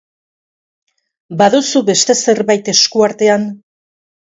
Baduzu 1.43 1.85
beste 1.93 2.19
zerbait 2.25 2.77
esku 2.77 3.09
artean? 3.13 3.51